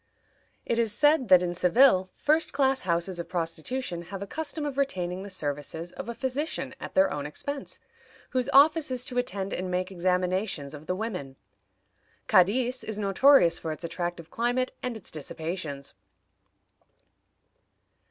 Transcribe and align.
It 0.65 0.79
is 0.79 0.91
said 0.91 1.27
that 1.27 1.43
in 1.43 1.53
Seville 1.53 2.09
first 2.15 2.53
class 2.53 2.81
houses 2.89 3.19
of 3.19 3.29
prostitution 3.29 4.01
have 4.09 4.23
a 4.23 4.25
custom 4.25 4.65
of 4.65 4.75
retaining 4.79 5.21
the 5.21 5.29
services 5.29 5.91
of 5.91 6.09
a 6.09 6.15
physician 6.15 6.73
at 6.79 6.95
their 6.95 7.13
own 7.13 7.27
expense, 7.27 7.79
whose 8.31 8.49
office 8.51 8.89
is 8.89 9.05
to 9.05 9.19
attend 9.19 9.53
and 9.53 9.69
make 9.69 9.91
examinations 9.91 10.73
of 10.73 10.87
the 10.87 10.95
women. 10.95 11.35
Cadiz 12.27 12.83
is 12.83 12.97
notorious 12.97 13.59
for 13.59 13.71
its 13.71 13.83
attractive 13.83 14.31
climate 14.31 14.71
and 14.81 14.97
its 14.97 15.11
dissipations. 15.11 15.93